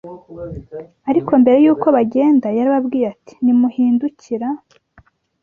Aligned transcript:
Ariko 1.09 1.31
mbere 1.41 1.57
y’uko 1.65 1.87
bagenda 1.95 2.47
yarababwiye 2.57 3.05
ati 3.13 3.33
nimuhindukira 3.43 4.47